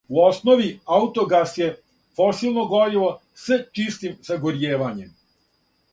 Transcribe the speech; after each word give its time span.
У 0.17 0.19
основи, 0.27 0.69
аутогас 0.95 1.53
је 1.59 1.67
фосилно 2.21 2.65
гориво 2.73 3.11
с 3.45 3.61
чистим 3.81 4.17
сагоријевањем. 4.31 5.17